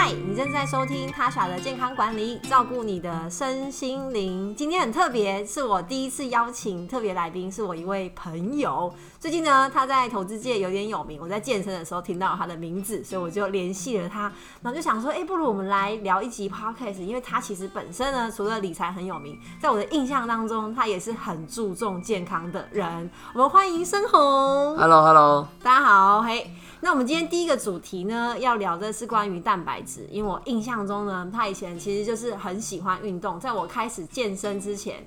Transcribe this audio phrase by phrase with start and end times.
[0.00, 4.54] 嗨，你正在收听他傻的健康管理，照顾你的身心灵。
[4.54, 8.94] 今天很特别，是我第一次邀请特别来宾，是我一位朋友。
[9.18, 14.32] 最近呢，他在投资界有点有名，我在健身的时候听到他的名字，所以我就联系了他，
[14.62, 23.10] 然后就想说，哎，不如我们来聊一集 podcast，因为他其实本身呢，除了理财很有名，在我的印象当中，他也是很注重健康的人。
[23.34, 24.76] 我们欢迎深红。
[24.76, 26.48] Hello，Hello，大家好，嘿。
[26.80, 35.04] 那我们今天第一个主题呢，要聊的是关于蛋白质，因为我印象中呢，他以前其实就是很喜欢运动，在我开始健身之前，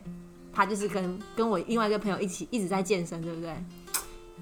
[0.53, 3.55] 他就是跟跟我另外一个朋友一起一直在健身，对不对？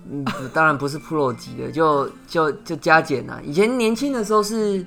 [0.09, 3.39] 嗯，当然不是 pro 级的，就就就加减啊。
[3.43, 4.83] 以前年轻的时候是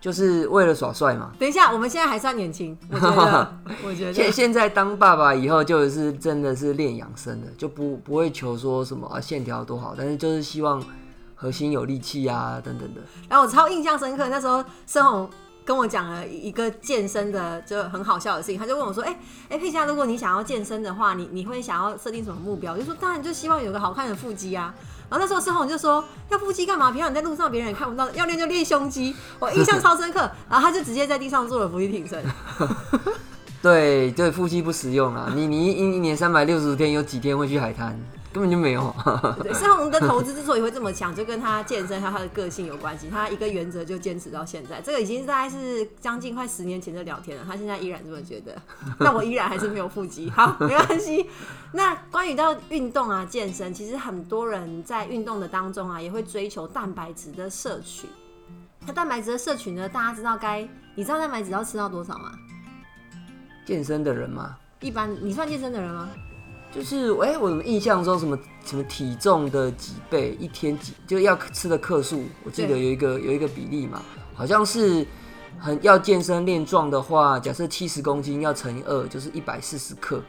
[0.00, 10.80] 就是为了耍帅嘛，等一下，我们现在还算年轻，我觉得， 我觉得，现现在当爸爸以后，就是真的是练养生的，就不不会求说什么啊线条多好，但是就是希望
[11.42, 13.00] 核心有力气啊等等的。
[13.28, 15.28] 然后我超印象深刻，那时候申红
[15.64, 24.72] 跟我讲了一个健身的就很好笑的事情，他就问我说：“哎、哎、佩佳，如果你想要健身的话，你你会想要设定什么目标？”我就说：“当然就希望有个好看的腹肌啊。”
[25.10, 26.92] 然后那时候申红就说：“要腹肌干嘛？
[26.92, 30.20] 平常你在路上别人也看不到，要练就练胸肌。”我印象超深刻。
[30.48, 32.24] 然后他就直接在地上做了伏地挺身。
[33.60, 35.30] 对对，腹肌不实用啊！
[35.36, 37.96] 你你一一年三百六十天有几天会去海滩？
[38.32, 38.94] 根本就没有。
[39.42, 43.08] 对， 申红的投资之所以会这么强，就跟他健身还有他的个性有关系。
[43.10, 47.44] 他一个原则就坚持到现在，这个已经大概是将近快十年前的聊天了。
[47.46, 48.56] 他现在依然这么觉得，
[48.98, 50.30] 那我依然还是没有腹肌。
[50.30, 51.28] 好， 没关系。
[51.72, 58.06] 那关于到运动啊、健身，其实很多人在运动的当中啊，也会追求蛋白质的摄取。
[58.86, 62.32] 那蛋白质的摄取呢，大家知道该你知道蛋白质要吃到多少吗？
[63.64, 66.08] 健身的人吗，一般你算健身的人吗？
[66.74, 74.02] 就是哎、我怎么印象中什么什么体重的几倍，一天几就要吃的克数，我记得有一个有一个比例嘛，
[74.34, 75.06] 好像是
[75.58, 80.22] 很要健身练壮的话，假设七十公斤要乘以二，就是一百四十克。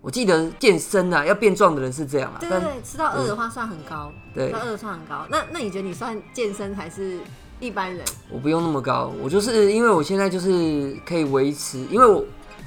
[0.00, 5.26] 我记得健身啊，要变壮的人是这样啊，对对，吃到二的话算很高，对吃到二算很高。
[5.30, 7.18] 那那你觉得你算健身还是
[7.58, 8.04] 一般人？
[8.30, 12.22] 我不用那么高，我就是因为我现在就是可以维持，因为我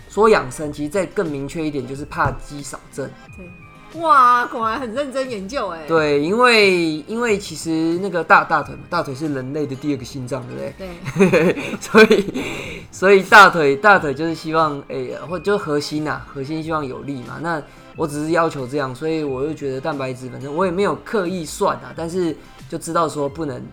[0.09, 3.09] 说养生，其实再更明确一点，就是怕肌少症。
[3.35, 5.85] 对，哇，果然很认真研究哎。
[5.87, 11.53] 对，因为因为其实那个大大腿嘛，大腿是人类的第二个心脏，对不对？
[11.53, 12.43] 对， 所以
[12.91, 17.39] 所以大腿大腿就是希望诶、或就是核心呐、核心希望有力嘛。
[17.41, 17.61] 那
[17.95, 22.35] 我只是要求这样，所以我又觉得蛋白质，反正我也没有刻意算啊，但是
[22.69, 23.65] 就知道说不能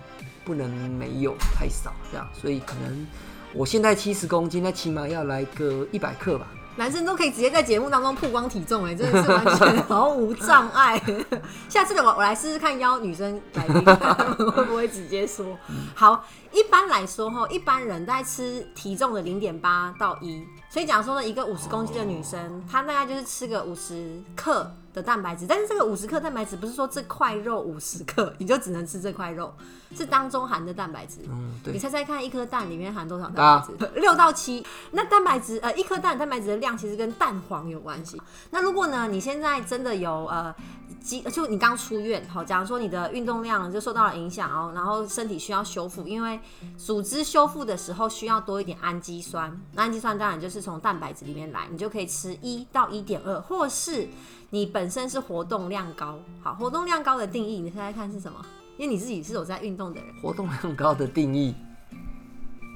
[0.44, 3.06] 不能没有太少这样，所以可能
[3.54, 6.46] 我现在七十公斤，那起码要来个一百克吧。
[6.76, 11.00] 男生都可以直接在节目当中曝光体重哎，真的是完全毫无障碍。
[11.70, 13.74] 下次的我我来试试看邀女生来宾，
[14.50, 15.56] 会不会直接说。
[15.94, 29.52] 好，一般来说哈，一般人在吃体重的零点八到一，所以假如说呢，一个五十公斤的女生，她大概就是吃个五十克的蛋白质，但是这个五十克蛋白质不是说这块肉五十克你就只能吃这块肉，
[29.94, 31.16] 是当中含的蛋白质。
[31.28, 34.00] 嗯，对你，猜猜看，一颗蛋里面含多少蛋白质？
[34.00, 34.64] 六到七。
[34.92, 38.22] 那蛋白质，呃，一颗蛋蛋白质的量其实跟蛋黄有关系。
[38.50, 40.54] 那如果呢，你现在真的有呃，
[41.02, 46.38] 肌，就你刚出院，好，假如说你的运动量就受到了影响哦，然后身体需要修复，因为
[46.78, 54.08] 组织修复的时候需要多一点氨基酸，那氨基酸当然就是从蛋白质里面来，你就可以吃一到一点二，或是
[54.50, 58.38] 你本身是活动量高，好，活动量高的定义，你猜猜看是什么？
[58.76, 60.14] 因为你自己是有在运动的人。
[60.20, 61.54] 活动量高的定义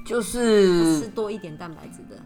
[0.05, 2.23] 就吃是多一点蛋白质的，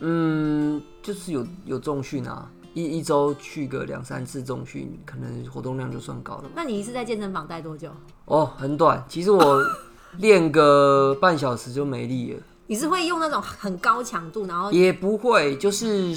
[0.00, 6.50] 嗯，就是有有重训啊，一一周去个两三次重训，可能活动量就算高了。
[6.54, 7.90] 那你一次在健身房待多久？
[8.26, 9.60] 哦，很短，其实我
[10.18, 16.14] 练个半小时就没力了，你是会用那种很高强度，然后也不会，就是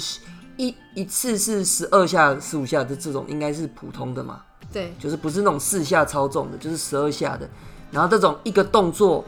[0.56, 4.40] 一一次是十二下、十五下的这种，应该是普通的嘛，
[4.72, 7.48] 对就是不是那种四下超重的，就是十二下的。
[7.90, 9.24] 然后这种一个动作，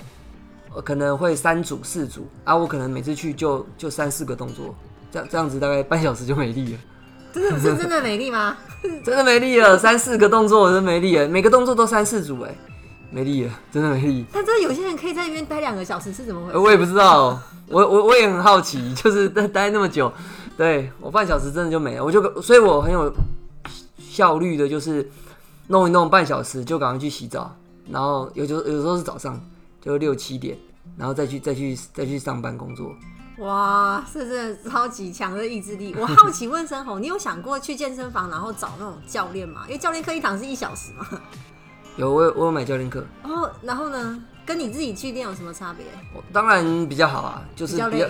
[0.74, 4.74] 呃，可能会三组、四组啊，我可能每次去就就三四个动作，
[5.12, 6.78] 这样这样子大概半小时就没力了。
[7.32, 8.56] 真的是真的没力吗？
[9.04, 12.54] 真的没力了，三四个动作我真没力了，每个动作都三四组哎，
[13.10, 14.24] 没力了，真的没力。
[14.32, 16.54] 但真的有些人可以在那边待两个小时，是怎么回事？
[16.54, 17.38] 呃我也不知道，
[17.68, 20.12] 我我我也很好奇，就是待待那么久，
[20.58, 23.10] 对我半小时真的就没了，我就所以我很有
[23.96, 25.08] 效率的，就是
[25.68, 27.54] 弄一弄半小时就赶快去洗澡，
[27.88, 29.40] 然后有时候有时候是早上
[29.80, 30.58] 就六七点，
[30.96, 32.92] 然后再去再去再去上班工作。
[33.38, 35.94] 哇，是真的超级强的意志力。
[35.96, 39.62] 我好奇问生红，你有想过去健身房然后找那种教练吗？
[39.68, 41.06] 因为教练课一堂是一小时嘛。
[41.96, 45.86] 有我有我有买教练课，哦，然后呢，跟你自己去练有什么差别？
[46.12, 48.06] 我当然比较好啊，就是比较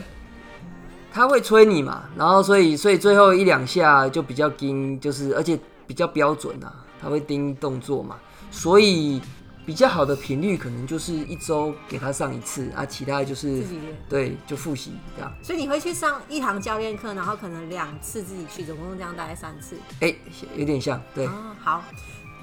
[1.12, 8.16] 他会催你嘛，然后所以所以最后一两下就比较盯，就是而且比较标准啊，他会盯动作嘛，
[8.50, 9.20] 所以
[9.66, 13.96] 比较好的频率可能就是一周给他上一次啊，其他的就是自己练。
[14.08, 15.30] 对就复习这样。
[15.42, 19.76] 所以你会去上一堂教练课，然后可能两次自己去，总共这样大概三次。
[20.00, 20.14] 哎、
[20.56, 21.84] 有点像对，哦，好，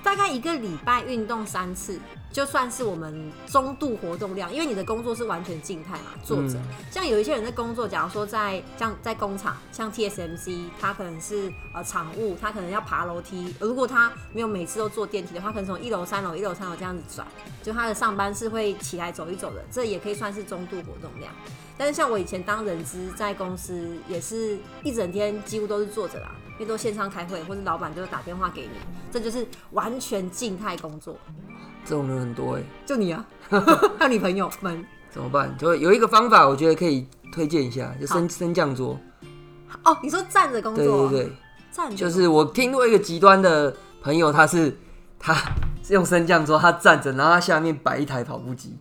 [0.04, 2.00] 大概一个礼拜运动三次，
[2.36, 6.56] 就算是我们中度活动量，因为你的工作是完全静态嘛，坐着。
[6.56, 17.26] 嗯像有一些人在工作，假如说在像在工厂，像 TSMC，他可能是呃厂务，他可能要爬楼梯，如果他没有每次都坐电梯的话，可能从一楼、三楼、一楼、三楼这样子转，
[17.64, 21.32] 就他的上班是会起来走一走的，这也可以算是中度活动量。
[21.78, 28.78] 但是像我以前当人资在公司，也是一整天几乎都是坐着啦，因为都线上开会，或者老板就会打电话给你，
[29.10, 31.18] 这就是完全静态工作。
[31.86, 33.24] 这种人很多哎、就你啊，
[34.00, 35.56] 还有你朋友们怎么办？
[35.58, 39.00] 就有一个方法，我觉得可以推荐一下，就升升降桌。
[39.84, 41.36] 哦，你说站着工对作，对对对，
[41.72, 44.76] 站着就是我听过一个极端的朋友，他是
[45.20, 45.34] 他
[45.84, 48.78] 是用升降桌，他站着，然后他下面摆一台跑步机，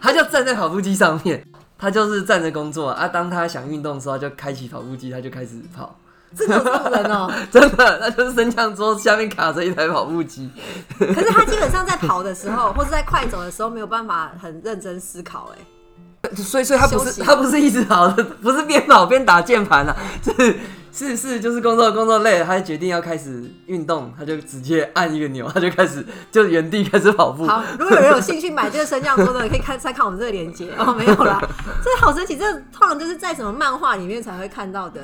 [0.00, 3.06] 他就站在跑步机上面，他就是站着工作啊。
[3.06, 5.94] 当他想运动的时候，他就开启跑步机，他就开始跑。
[6.36, 10.50] 真的有这种人哦、 真的，那就是升降桌下面卡着一台跑步机。
[10.98, 20.58] 可是他基本上在跑的时候，或是在快走的时候，没有办法很认真思考、哎，所以，所以他不是他不是一直跑的，不是边跑边打键盘啊， 是
[20.92, 27.44] 是是，就是工作工作累了，他决定要开始运动，他就直接按一个钮，他就开始就原地开始跑步。
[27.46, 30.94] 好，如果有人有兴趣买这个升降桌的，可以看再看我们这个链接哦。
[30.94, 31.40] 没有啦，
[31.82, 35.00] 这好神奇，这通常就是在什么漫画里面才会看到的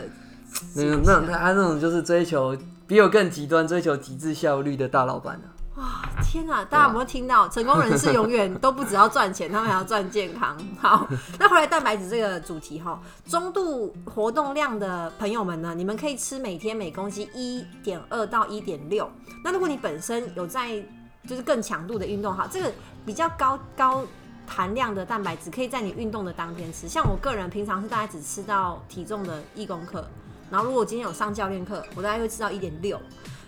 [0.74, 2.56] 那种那种他他那种就是追求
[2.86, 5.48] 比我更极端、追求极致效率的大老板啊。
[5.76, 6.62] 哇，天哪！
[6.64, 7.48] 大家有没有听到？
[7.48, 10.54] 成功人士永远都不只要赚钱，他们还要赚健康。
[10.78, 11.08] 好，
[11.38, 19.10] 那回来蛋白质这个主题哈，中度活动量的朋友们呢，你们可以吃每天每公斤一点二到一点六。
[19.42, 20.84] 那如果你本身有在
[21.26, 22.70] 就是更强度的运动哈，这个
[23.06, 24.02] 比较高高
[24.46, 26.88] 含量的蛋白质可以在你运动的当天吃。
[26.88, 30.06] 像我个人平常是大概只吃到体重的一公克，
[30.50, 33.00] 然后如果今天有上教练课，我大概会吃到一点六。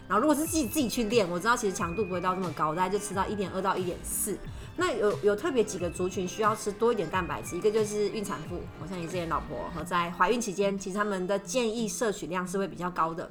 [0.08, 4.36] 然后如果是自己自己去练，我知道其实强度不会到这么高，大概就吃到一点二到一点四。
[4.76, 13.30] 那有有特别几个族群需要吃多一点蛋白质，一个就是孕产妇，我像你这些老婆和在怀孕期间，其实他们的建议摄取量是会比较高的。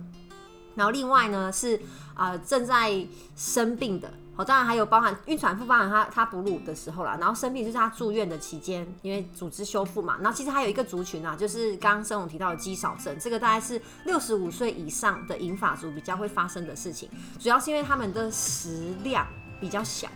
[0.74, 1.80] 然后另外呢是
[2.22, 3.04] 啊、正在
[3.36, 10.18] 生病的，好、当然还有包含孕产妇，包含她她哺乳的时候啦，然后生病就是她住院的期间，因为组织修复嘛。
[10.22, 17.10] 然后其实还有一个族群啊，就是刚刚生总提到的肌少症，这个大概是六十五岁以上的银发族比较会发生的事情，
[17.40, 19.26] 主要是因为他们的食量
[19.60, 20.08] 比较小。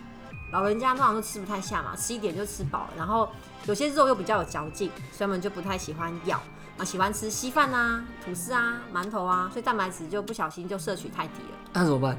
[0.55, 3.27] 老人家通常都吃不太下嘛，吃一点就吃饱了，然后
[3.65, 6.41] 有些肉又比较有嚼劲，所以他们就不太喜欢咬
[6.77, 11.57] 啊，喜欢吃稀饭啊、吐司啊、馒头啊，所以蛋白质就不小心就摄取太低了。
[11.73, 12.17] 那怎么办？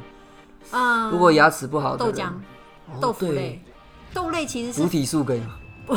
[0.73, 3.65] 嗯，如果牙齿不好，豆浆、哦豆腐对类、
[4.13, 5.57] 豆类其实补是体素可以吗？
[5.89, 5.97] 我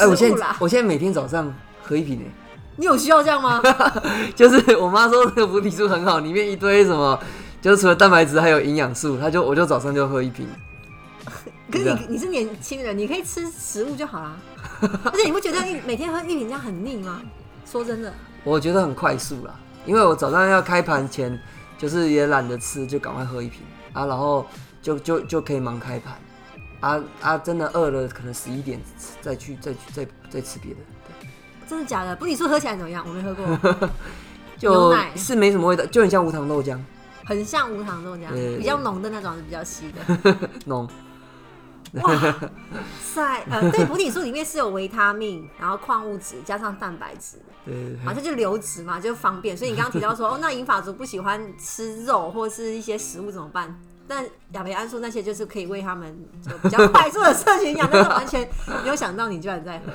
[0.00, 0.36] 哎、我食物啦。
[0.36, 3.62] 现在我现在每天早上喝一瓶哎，你有需要这样吗？
[4.34, 7.16] 就是我妈说这个补体素很好，里面一堆什么，
[7.62, 10.48] 就是除了蛋白质还有营养素，她就我就早上就喝一瓶。
[11.84, 14.36] 可是你你是年轻人，你可以吃食物就好啦。
[14.80, 17.22] 而且你不觉得一每天喝一瓶这样很腻吗？
[17.64, 18.12] 说真的，
[18.44, 19.54] 我觉得很快速啦，
[19.84, 21.38] 因为我早上要开盘前，
[21.78, 24.46] 就是也懒得吃，就赶快喝一瓶啊，然后
[24.82, 26.14] 就就就可以忙开盘。
[26.80, 28.78] 啊啊，真的饿了，可能十一点
[29.22, 30.80] 再去再去再再吃别的，
[31.66, 32.14] 真的假的？
[32.14, 33.04] 不，你说喝起来怎么样？
[33.08, 33.46] 我没喝过，
[34.60, 36.78] 牛就奶是没什么味道，就很像无糖豆浆
[37.24, 38.28] 很像无糖豆浆，
[38.58, 40.36] 比较浓的那种，是比较稀的。
[40.66, 40.86] 浓。
[43.00, 49.56] 塞，呃，对， 补体素里面是有维他命，然后矿物质加上蛋白质，对对对啊，这就流质嘛，就方便。
[49.56, 53.80] 所以你刚刚提到说， 哦，那银发族不喜欢吃肉或是一些食物怎么办？
[54.08, 58.48] 但亚培安素那些就是可以为他们就比较快速的摄取营养，但是完全
[58.84, 59.86] 没有想到你居然在喝，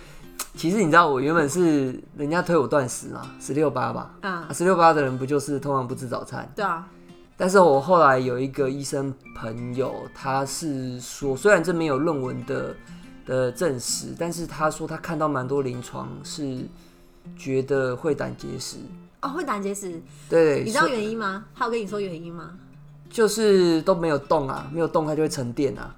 [0.54, 6.46] 其实你知道，我原本是人家推我断食嘛，十六八吧，嗯啊，，十六八的人不就是通常不吃早餐？
[6.54, 6.86] 对啊，
[7.36, 12.74] 但是我后来有一个医生朋友，他是说，虽然这没有论文的
[13.26, 16.64] 的证实，但是他说他看到蛮多临床是
[17.36, 18.76] 觉得会胆结石。
[19.20, 21.46] 哦，会胆结石，对，你知道原因吗？
[21.54, 22.50] 他有跟你说原因吗？
[23.08, 25.94] 就是都没有动啊，没有动它就会沉淀啊，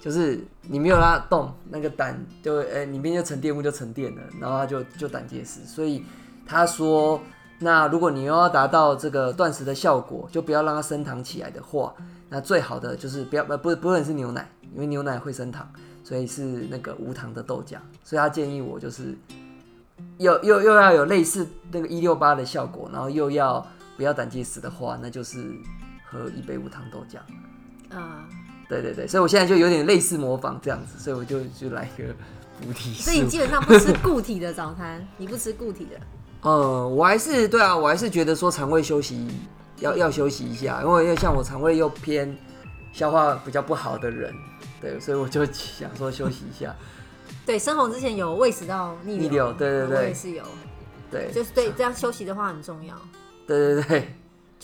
[0.00, 5.60] 就是你没有让它动，那个胆就呃里面就沉淀物就沉淀了，然后它就就胆结石。
[5.66, 6.04] 所以
[6.46, 7.20] 他说
[7.60, 11.94] 那如果你又要达到这个断食的效果，就不要让它升糖起来的话，
[12.28, 15.66] 那最好的就是不要呃不不论是牛奶，因为牛奶会升糖，
[16.02, 17.76] 所以是那个无糖的豆浆。
[18.02, 19.16] 所以他建议我就是
[20.18, 23.64] 又又又要有类似那个一六八的效果，然后又要
[23.96, 25.54] 不要胆结石的话，那就是
[26.04, 27.18] 喝一杯无糖豆浆。
[27.96, 28.28] 啊、
[28.68, 32.12] 对对对，所以我现在就有点类似模仿这样子，所以我就就来一个
[32.60, 33.28] 补体所以你。
[33.28, 35.96] 基本上不吃固体的早餐，你不吃固体的。
[36.44, 39.26] 嗯，我还是对啊，我还是觉得说肠胃休息
[39.80, 42.36] 要要休息一下，因为因为像我肠胃又偏
[42.92, 44.32] 消化比较不好的人，
[44.80, 46.74] 对，所以我就想说休息一下。
[47.46, 50.44] 对，生红之前有胃食道逆流，逆流对对对我也是有，
[51.10, 52.94] 对，就是对这样休息的话很重要。
[53.46, 54.14] 对对对，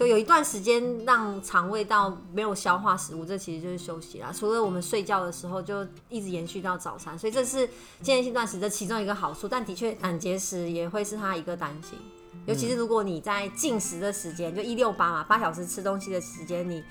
[0.00, 4.32] 就有一段时间让肠胃道没有消化食物，这其实就是休息啦。
[4.34, 7.68] 除了我们睡觉的时候，就一直延续到早餐，所以这是
[8.00, 9.46] 间歇性断食的其中一个好处。
[9.46, 11.98] 但的确，胆结石也会是它一个担心，
[12.46, 16.82] 尤其是如果你在进食的时间，就一六八嘛，八小时吃东西的时间，你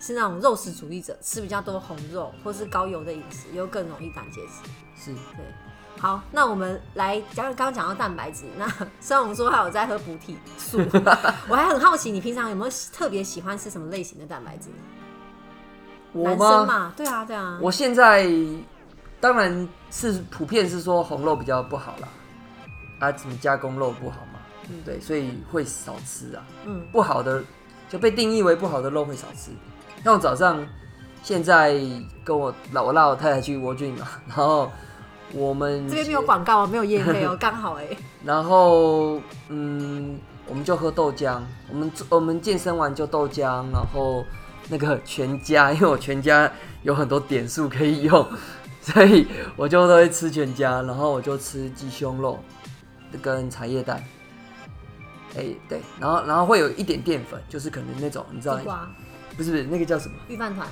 [0.00, 4.68] 是那种肉食主义者，吃比较多红肉或是高油的饮食，又更容易胆结石。
[4.96, 5.14] 是。
[5.14, 5.44] 对，
[5.98, 8.68] 好，那我们来讲刚刚讲到蛋白质，那
[9.00, 10.78] 虽然我们说还有在喝补体素，
[11.48, 14.68] 我还很好奇，你平常有没有特别喜欢吃什么类型的蛋白质？
[16.12, 16.66] 我男生吗？
[16.66, 18.26] 嘛，对啊，对啊，我现在
[19.20, 22.08] 当然是普遍是说红肉比较不好啦，
[23.00, 26.42] 啊，什么加工肉不好嘛，嗯对，所以会少吃啊。
[26.64, 27.42] 嗯，不好的
[27.88, 29.50] 就被定义为不好的肉会少吃。
[30.04, 30.64] 像我早上
[31.22, 31.74] 现在
[32.22, 34.70] 跟我老我拉我太太去蜗郡嘛，然后
[35.32, 37.86] 我们这边没有广告啊，没有业配哦， 刚好哎，
[38.24, 40.18] 然后嗯，
[40.48, 41.40] 我们就喝豆浆，
[41.70, 44.24] 我们我们健身完就豆浆，然后
[44.68, 46.50] 那个全家，因为我全家
[46.82, 48.26] 有很多点数可以用，
[48.80, 52.38] 所以我就都会吃全家，然后我就吃鸡胸肉
[53.20, 54.02] 跟茶叶蛋。
[55.38, 58.56] 哎、对，然后然后会有一点淀粉，就是可能那种你知道
[59.36, 60.14] 不是不是那个叫什么？
[60.28, 60.66] 预饭团，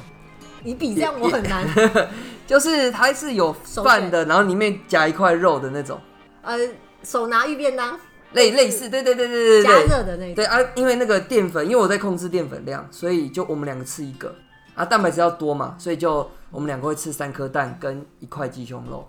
[0.65, 1.65] 你比这样我很难，
[2.47, 6.01] 就是它是有饭的，然后里面夹一块肉的那种，
[6.43, 6.59] 呃，
[7.03, 7.99] 手拿玉便当，
[8.33, 14.35] 类类似，对对对对对加，热的那个，对啊，因为那个淀粉，因为我在控制淀粉量，所以就我们两个吃一个。
[14.75, 19.07] 啊，蛋白质要多嘛，所以就我们两个会吃三颗蛋跟一块鸡胸肉。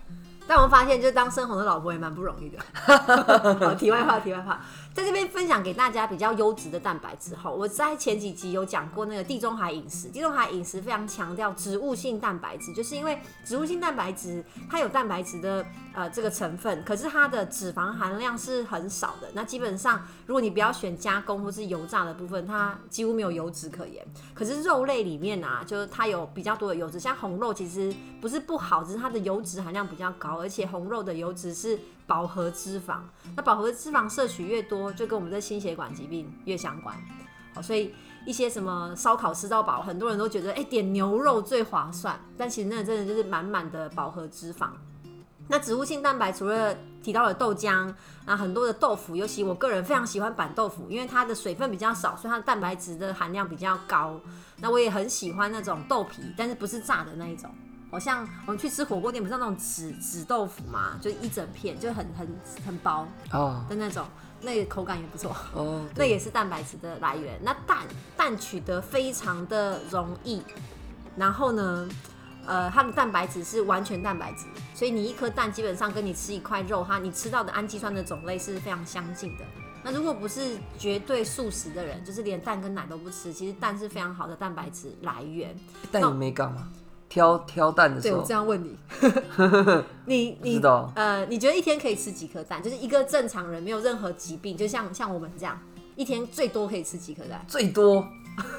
[0.47, 2.59] 但我发现，就当生红的老婆也蛮不容易的。
[3.59, 4.61] 好，题外话，题外话，
[4.93, 10.09] 在这边分享给大家比较优质的蛋白质后，我在前几集有讲过那个地中海饮食。
[10.09, 19.27] 地中海饮食非常强调植物性蛋白质，就是因为植物性蛋白质它有蛋白质的呃这个成分，可是它的脂肪含量是很少的。
[19.33, 24.05] 那基本上，如果你不要选加工或是油炸的部分，它几乎没有油脂可言。
[24.33, 32.99] 可是肉类里面啊，就是它有比较多的油脂，像红肉其实不是不好，只是它的油脂含量比较高，而且红肉的油脂是饱和脂肪。
[33.35, 36.95] 那饱和脂肪摄取越多，就跟我们的心血管疾病越相关。
[37.53, 37.93] 好，所以
[38.25, 44.69] 一些什么烧烤吃到饱，很多人都觉得哎、点牛肉最划算，但其实那真的就是满满的饱和脂肪。
[45.47, 47.93] 那植物性蛋白除了提到了豆浆，
[48.25, 54.19] 啊，很多的豆腐，尤其我个人非常喜欢板豆腐，因为它的水分比较少，所以它的蛋白质的含量比较高。
[54.57, 57.49] 那我也很喜欢那种豆皮，但是不是炸的那一种。
[57.91, 62.27] 好像我们去吃火锅店，不是那种紫紫豆腐嘛，就一整片，就很很
[62.65, 64.05] 很薄哦的那种，
[64.41, 65.35] 那个口感也不错。
[65.53, 67.39] 哦，那也是蛋白质的来源。
[67.41, 67.77] 那蛋
[68.17, 70.41] 蛋取得非常的容易，
[71.15, 71.87] 然后呢，
[72.45, 79.45] 呃，它的蛋白质是完全蛋白质，所以你一颗蛋基本上跟你吃一块肉，哈你吃到的氨基酸的种类是非常相近的。
[79.83, 85.55] 那如果不是绝对素食的人，就是连蛋跟奶都不吃，其实蛋是非常好的蛋白质来源。
[85.91, 86.67] 但你没干嘛？
[87.15, 88.77] 挑挑蛋的时候对我这，样问你，
[90.05, 92.61] 你不你知道呃，你觉得一天可以吃几颗蛋？
[92.61, 95.57] 就是一个正常人没有任何疾病，就像像我们这样，
[95.95, 97.41] 一天最多可以吃几颗蛋？
[97.47, 98.05] 最多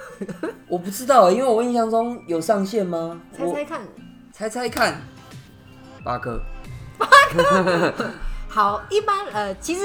[0.71, 3.21] 我不知道，因为我印象中有上限吗？
[3.39, 3.83] 我猜猜看。
[4.33, 5.03] 猜猜看，
[6.03, 6.41] 八颗。
[8.49, 9.83] 好，一般呃，其实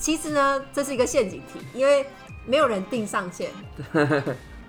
[0.00, 2.04] 其实呢，这是一个陷阱题，因为
[2.44, 3.52] 没有人定上限。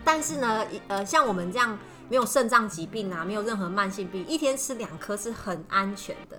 [0.05, 1.75] 但是呢，一呃，像我们这样
[2.09, 6.37] 没有肾脏疾病啊，没有任何慢性病，一天吃两颗是很安全的，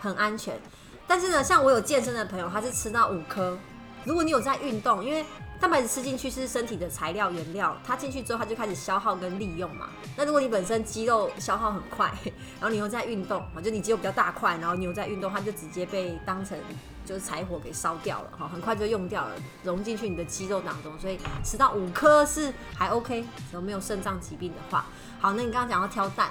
[0.00, 0.60] 很安全。
[1.06, 3.56] 但是呢，像我有健身的朋友，他是吃到五颗。
[4.04, 5.24] 如果你有在运动，因为
[5.60, 9.90] 蛋白质吃进去是身体的材料原料，它进去之后它就开始消耗跟利用嘛。
[10.16, 12.12] 那如果你本身肌肉消耗很快，
[12.60, 16.58] 然后你又在运动，就你肌肉比较大块，然后你又在运动，它就直接被当成
[17.06, 20.98] 就是柴火给烧掉了哈，很快就用掉了，融进去你的肌肉当中。
[20.98, 24.86] 所以吃到五颗是还 OK，只要没有肾脏疾病的话。
[25.22, 26.30] 好，那你刚刚讲到挑蛋，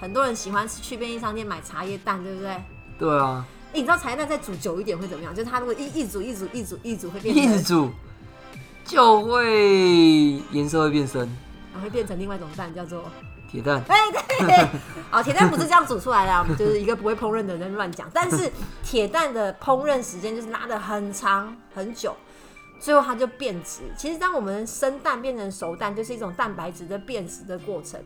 [0.00, 2.62] 很多人喜欢去便利商店买茶叶蛋，对不对？
[2.96, 5.34] 对啊，欸你知道茶叶蛋再煮久一点会怎么样？
[5.34, 7.90] 就是它如果一一煮一煮一煮一煮会变成一直煮，
[8.84, 11.22] 就会颜色会变深，
[11.72, 13.02] 然后会变成另外一种蛋，叫做
[13.50, 13.82] 铁蛋。
[13.88, 13.96] 哎
[14.38, 14.68] 对，
[15.10, 18.08] 好，铁蛋不是这样煮出来的啊，我们就是一个不会烹饪的人乱讲。
[18.14, 18.48] 但是
[18.84, 22.16] 铁蛋的烹饪时间就是拉的很长很久，
[22.78, 23.80] 最后它就变质。
[23.98, 28.00] 其实当我们生蛋变成熟蛋，就是一种蛋白质的变质的过程。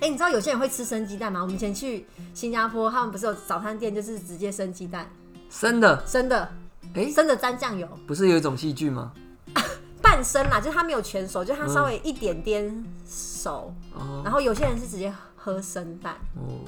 [0.00, 1.42] 哎、你知道有些人会吃生鸡蛋吗？
[1.42, 5.06] 我们以前去新加坡，他们不是有早餐店，就是直接生鸡蛋，
[5.50, 6.50] 生的，生的，
[6.94, 9.12] 哎、生的沾酱油，不是有一种细菌吗？
[10.00, 13.74] 半生啦，就是它没有全熟，就它稍微一点点熟。
[13.94, 16.14] 哦然后有些人是直接喝生蛋。
[16.34, 16.64] 哦，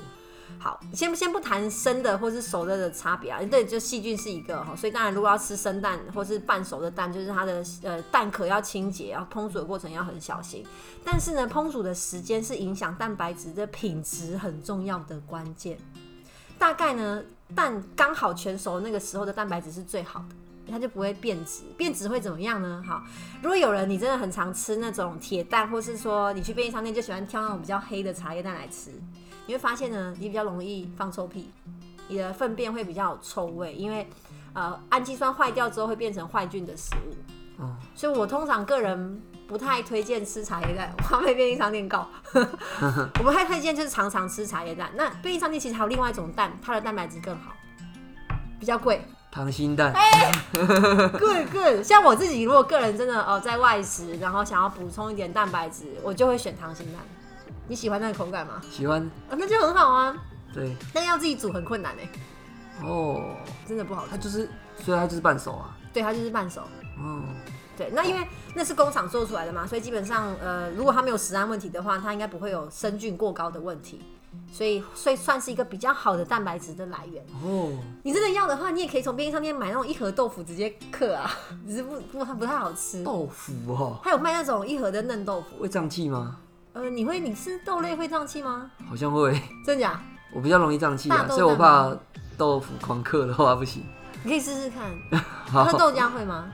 [0.62, 10.64] 好，先先不谈生的或是熟的的差别啊，对，就细菌是一个哈，所以当然如果要吃生蛋或是半熟的蛋，就是它的呃蛋壳要清洁，然后烹煮的过程要很小心。
[11.04, 15.76] 但是呢，烹煮的时间是影响蛋白质的品质很重要的关键。
[16.58, 17.20] 大概呢，
[17.56, 20.36] 蛋刚好全熟那个时候的蛋白质是最好的。
[20.70, 22.82] 它就不会变质，变质会怎么样呢？
[22.86, 23.02] 好，
[23.42, 28.90] 如果有人你真的很常吃那种铁蛋，或是说你去便利商店就喜欢挑那种比较黑的茶叶蛋来吃，
[29.46, 31.50] 你会发现呢，你比较容易放臭屁，
[32.08, 34.08] 你的粪便会比较有臭味，因为
[34.52, 37.62] 呃氨基酸坏掉之后会变成坏菌的食物。
[37.62, 42.08] 哦所以我通常个人不太推荐吃茶叶蛋，我怕被便利商店告。
[42.34, 44.90] 我不太推荐就是常常吃茶叶蛋。
[44.94, 47.52] 那便利商店其实还有另外一种蛋，它的蛋白质更好，
[48.58, 49.02] 比较贵。
[49.32, 57.00] 溏心蛋，哎 good good，像我自己如果个人真的哦在外食，然后想要补充一点蛋白质，我就会选溏心蛋。
[57.66, 58.60] 你喜欢那个口感吗？
[58.70, 60.14] 喜欢，啊，那就很好啊。
[60.52, 63.34] 对，但要自己煮很困难哎、哦，
[63.66, 64.10] 真的不好吃。
[64.10, 64.50] 它就是，
[64.84, 66.60] 所以它就是半熟啊，对，它就是半熟。
[66.98, 67.22] 哦，
[67.74, 74.02] 对，那因为那是工厂做出来的嘛，所以基本上呃，如果它没有食安问题的话，它应该不会有生菌过高的问题。
[74.52, 77.24] 所以，所以算是一个比较好的蛋白质的来源。
[77.42, 77.72] 哦，
[78.02, 81.30] 你真的要的话，你也可以从便利商店买那种一盒豆腐直接嗑啊，
[81.66, 83.02] 只是不不不太好吃。
[83.02, 86.36] 豆腐哦，还有卖那种一盒的嫩豆腐，会胀气吗？
[86.74, 88.70] 呃，你会你吃豆类会胀气吗？
[88.88, 90.00] 好像会，真假？
[90.34, 91.94] 我比较容易胀气啊，所以我怕
[92.38, 93.84] 豆腐狂嗑的话不行。
[94.24, 95.22] 你可以试试看。
[95.50, 96.50] 好喝，豆浆会吗？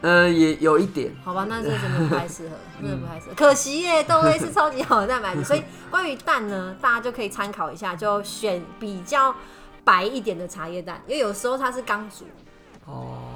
[0.00, 3.34] 呃，也有一点，好吧，那这真的不太适合， 真的不太适合。
[3.34, 9.34] 可惜耶，豆类是超级好的蛋白质，所以关于蛋呢，大家就可以参考一下，就选比较
[9.84, 12.24] 白一点的茶叶蛋，因为有时候它是刚煮，
[12.84, 13.34] 哦，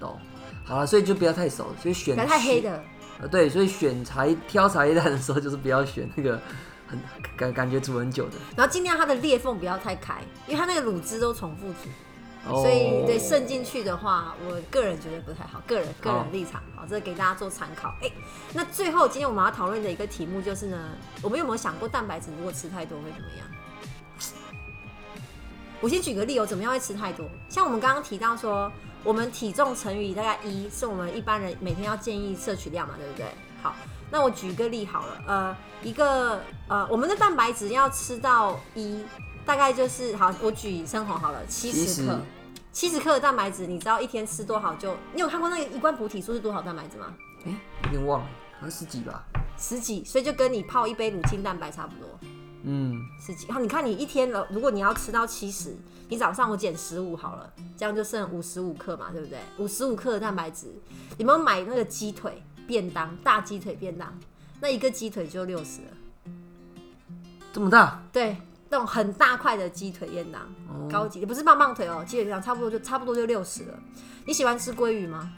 [0.00, 0.18] 懂。
[0.64, 2.60] 好了，所以就不要太熟，所以选不要太黑。
[2.60, 2.82] 的。
[3.20, 6.40] 呃，对，所以选茶挑茶叶蛋的时候，就是不要选那个
[6.86, 6.98] 很
[7.36, 8.32] 感感觉煮很久的。
[8.56, 11.88] 然后尽量它的裂缝不要太开，因为它那个卤汁都重复煮，
[12.48, 17.94] 哦所以对渗进去的话，我个人觉得不太好，个人个人立场，好，这个给大家做参考。
[18.02, 18.10] 哎、
[18.54, 20.90] 那最后今天我们要讨论的一个题目就是呢，
[21.22, 23.46] 我们有没有想过蛋白质如果吃太多会怎么样？
[25.80, 27.24] 我先举个例哦，怎么样会吃太多？
[27.48, 28.72] 像我们刚刚提到说，
[29.04, 33.26] 我们体重乘以大概一，是我们一般人每天要建议摄取量嘛，对不对？
[33.62, 33.76] 好，
[34.10, 39.04] 那我举个例好了，呃，一个呃，我们的蛋白质要吃到一，
[39.46, 42.20] 大概就是好，我举生红好了，七十克，
[42.78, 44.96] 七十克的蛋白质，你知道一天吃多少就？
[45.12, 47.12] 你有看过那个一罐补体素是多少蛋白质吗？
[47.44, 47.52] 哎、
[47.86, 48.26] 有点忘了，
[48.60, 49.24] 好像十几吧。
[49.58, 52.08] 十几，所以就跟你泡一杯乳清蛋白差不多。
[52.62, 55.76] 嗯，十几，好，你看你一天了，如果你要吃到七十，
[56.08, 59.40] 你早上我减十五好了，这样就剩五十五克嘛，对不对？
[59.56, 60.72] 五十五克的蛋白质，
[61.16, 64.16] 你们买那个鸡腿便当，大鸡腿便当，
[64.60, 66.32] 那一个鸡腿就六十了，
[67.52, 68.36] 这么大，对，
[68.68, 73.74] 那种很大块的鸡腿燕囊，哦高级也，不是棒棒腿哦，鸡腿燕囊差不多就差不多就六十了。
[74.24, 75.30] 你喜欢吃鲑鱼吗？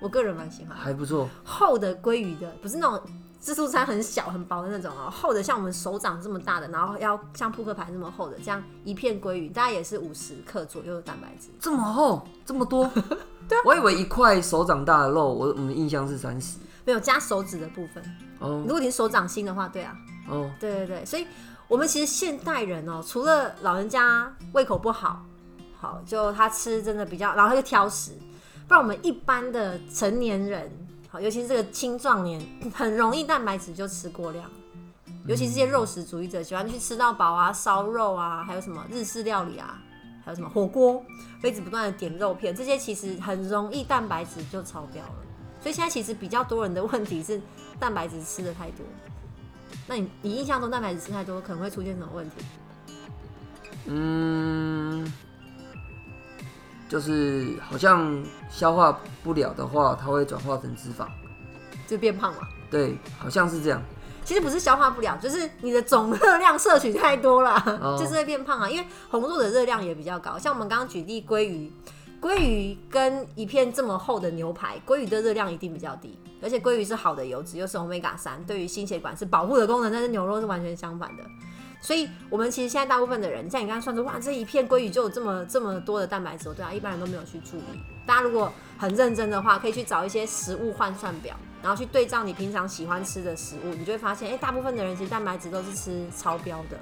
[0.00, 1.28] 我个人蛮喜欢，还不错。
[1.44, 3.00] 厚的鲑鱼的，不是那种
[3.38, 11.48] 自助餐很小很薄的那种哦，厚的像我们手掌这么大的，然后要像扑克牌那么厚的，这样一片鲑鱼大概也是五十克左右的蛋白质。
[11.58, 12.90] 这么厚，这么多。
[13.48, 16.58] 对啊，我以为一块手掌大的肉，我我们印象是三十。
[16.86, 18.04] 没有加手指的部分，
[18.40, 19.96] 哦如果你是手掌心的话，对啊，
[20.28, 21.26] 哦，对对对，所以
[21.66, 25.24] 我们其实现代人哦，除了老人家胃口不好，
[25.80, 28.12] 好就他吃真的比较，然后他就挑食，
[28.68, 30.70] 不然我们一般的成年人，
[31.08, 32.40] 好，尤其是这个青壮年，
[32.74, 34.48] 很容易蛋白质就吃过量。
[35.26, 39.80] 尤其是这些肉食主义者，喜欢去吃到饱啊、烧肉啊，还有什么日式料理啊，
[40.22, 41.02] 还有什么火锅，
[41.42, 45.14] 会一直不断的点肉片，这些其实很容易蛋白质就超标了。
[45.62, 47.40] 所以现在其实比较多人的问题是
[47.78, 48.84] 蛋白质吃的太多。
[49.86, 52.36] 那你你印象中蛋白质吃太多可能会出现什么问题？
[53.86, 55.12] 嗯，
[56.88, 61.06] 就是好像消化不了的话，它会转化成脂肪。
[61.86, 62.40] 就变胖嘛？
[62.70, 63.82] 对，好像是这样。
[64.24, 68.70] 其实不是消化不了，就是你的总热量摄取太多了，哦 就是会变胖啊。
[68.70, 71.70] 因为红肉的热量也比较高，像我们刚刚举例鲑鱼，
[72.24, 81.24] 鲑鱼跟一片这么厚的牛排，鲑鱼的热量一定比较低，而且鲑鱼是好的油脂，又是 omega 三，对于心血管是保护的功能，但是牛肉是完全相反的。
[81.82, 87.62] 所以，我们其实现在大部分的人，像你刚刚算出，哇，这一片鲑鱼就有这么这么多的蛋白质，对啊，一般人都没有去注意。
[88.06, 96.78] 大家如果很认真的话，可以去找一些食物换算表，然后去对照你平常喜欢吃的食物，你就会发现，哎，大部分的人其实蛋白质都是吃超标的。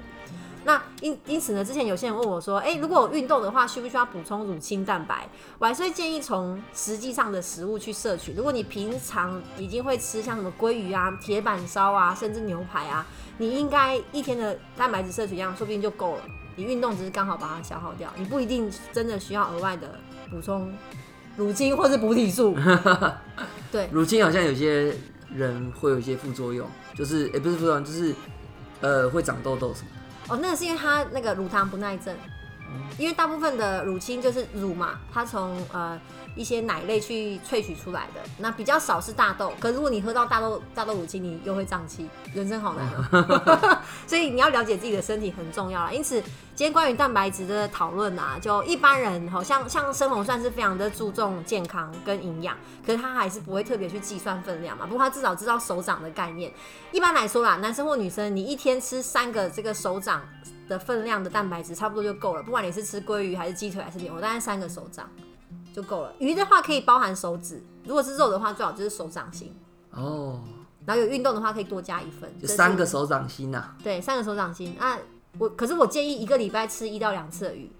[0.65, 5.27] 那因因此呢，之前有些人问我说，哎，如果我运动的话，需不需要补充乳清蛋白？
[5.59, 8.33] 我还是会建议从实际上的食物去摄取。
[8.33, 13.05] 如果你平常已经会吃像什么鲑鱼啊、铁板烧啊，甚至牛排啊。
[13.39, 16.21] 你应该一天的蛋白质摄取量说不定就够了，
[16.55, 19.99] 你运动只是刚好把它消耗掉，你不一定真的需要额外的
[20.29, 20.71] 补充
[21.35, 22.55] 乳清或是补体素。
[23.71, 24.95] 对，乳清好像有些
[25.33, 28.13] 人会有一些副作用，就是也不是副作用，就是
[28.81, 29.87] 呃会长痘痘什么。
[30.33, 32.15] 哦，那个是因为他那个乳糖不耐症，
[32.97, 35.99] 因为大部分的乳清就是乳嘛，它从呃。
[36.35, 39.53] 一些奶类去萃取出来的，那比较少是大豆。
[39.59, 42.87] 可如果你喝到大豆大豆乳清，你又会胀气，人生好难。
[44.07, 45.91] 所以你要了解自己的身体很重要啦。
[45.91, 46.19] 因此，
[46.55, 54.87] 今天关于蛋白质的讨论啊，就一般人好像像生龙算是非常的注重健康跟营养，可是他还是不会特别去计算分量嘛。
[54.87, 56.51] 不过他至少知道手掌的概念。
[56.91, 60.27] 一般来说啦，男生或女生，你一天吃三个这个手掌
[60.73, 62.43] 的分量的蛋白质，差不多就够了。
[62.43, 65.07] 不管你是吃鲑鱼还是鸡腿还是牛，大概三个手掌。
[65.75, 66.13] 就够了。
[66.19, 69.51] 鱼的话可以包含手指，如果是肉的话，最好就是手掌心。
[69.89, 70.39] 哦。
[70.85, 72.31] 然后有运动的话，可以多加一份。
[72.39, 73.73] 就三个手掌心呐。
[73.83, 74.75] 对，三个手掌心。
[74.79, 74.99] 那
[75.39, 77.71] 我可是我建议一个礼拜吃一到两次的鱼。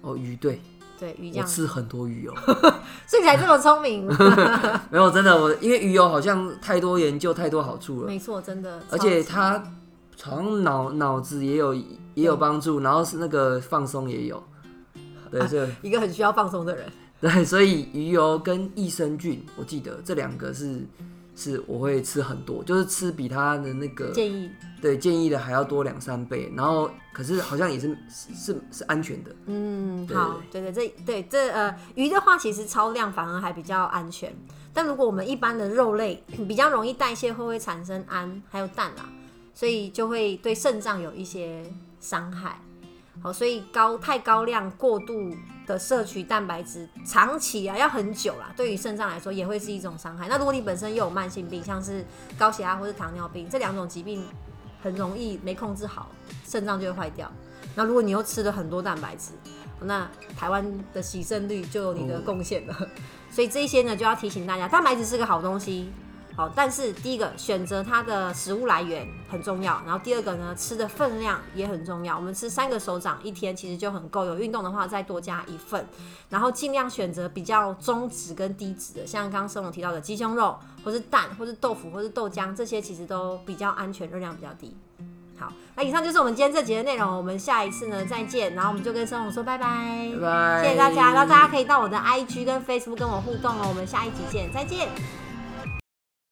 [0.00, 0.60] 哦，鱼对。
[0.98, 1.46] 对鱼这样。
[1.46, 2.34] 吃很多鱼哦。
[3.06, 4.04] 所以才这么聪明。
[4.90, 8.08] 没有真的，我因为鱼油好像太多研究，太多好处了。
[8.08, 8.82] 没错，真的。
[8.90, 9.62] 而且它
[10.20, 11.72] 好像脑脑子也有
[12.18, 14.42] 也有帮助，然后是那个放松也有。
[15.30, 16.84] 对，这一个很需要放松的人。
[17.20, 20.80] 对，所以鱼油跟益生菌，我记得这两个是
[21.36, 24.50] 是我会吃很多，就是吃比他的那个建议
[24.80, 29.30] 对建议的还要多两三倍，然后可是好像也是是是安全的。
[29.46, 34.32] 嗯，好，对对，这对这呃鱼的话，其实超量反而还比较安全，
[34.72, 39.08] 但如果我们一般的肉类 比较容易代谢，会不会产生氨还有氮啊，
[39.52, 41.64] 所以就会对肾脏有一些
[42.00, 42.58] 伤害。
[43.20, 45.34] 好，所以高太高量过度
[45.66, 50.28] 的摄取蛋白质，长期啊要很久啦，对于肾脏来说也会是一种伤害。
[50.28, 52.04] 那如果你本身又有慢性病，像是
[52.38, 54.24] 高血压或是糖尿病这两种疾病，
[54.80, 56.10] 很容易没控制好，
[56.46, 57.28] 肾脏就会坏掉。
[57.74, 59.32] 那如果你又吃了很多蛋白质，
[59.80, 62.88] 那台湾的洗肾率就有你的贡献了。
[63.32, 65.90] 所以这些呢，就要提醒大家，蛋白质是个好东西。
[66.38, 72.14] 好，但是第一个选择它的食物来源很重要，然后第二个呢，吃的分量也很重要。
[72.14, 75.84] 我们吃三个手掌一天其实就很够，有运动的话再多加一份，
[76.28, 84.76] 然后尽量选择比较中脂跟低脂的，像刚刚生龙提到的鸡胸肉，或是蛋，或是豆腐，或是豆浆，这些其实都比较安全，热量比较低。
[85.36, 89.66] 好，那以上就是我们今天这集的内容，我们下一次呢再见，然后我们就跟生龙说拜拜，
[90.20, 94.88] 拜拜，谢谢大家，然后大家可以到我的 IG 跟 Facebook 跟我互动哦，我们下一集见，再见。